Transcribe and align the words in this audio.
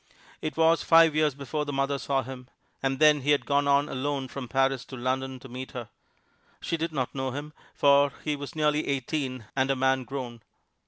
It 0.41 0.57
was 0.57 0.81
five 0.81 1.13
years 1.13 1.35
before 1.35 1.63
the 1.63 1.71
mother 1.71 1.99
saw 1.99 2.23
him. 2.23 2.47
And 2.81 2.97
then 2.97 3.21
he 3.21 3.29
had 3.29 3.45
gone 3.45 3.67
on 3.67 3.87
alone 3.87 4.29
from 4.29 4.47
Paris 4.47 4.83
to 4.85 4.97
London 4.97 5.39
to 5.41 5.47
meet 5.47 5.73
her. 5.73 5.89
She 6.59 6.75
did 6.75 6.91
not 6.91 7.13
know 7.13 7.29
him, 7.29 7.53
for 7.75 8.11
he 8.23 8.35
was 8.35 8.55
nearly 8.55 8.87
eighteen 8.87 9.45
and 9.55 9.69
a 9.69 9.75
man 9.75 10.05
grown. 10.05 10.41